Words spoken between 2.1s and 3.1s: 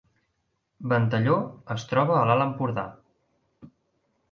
a l’Alt Empordà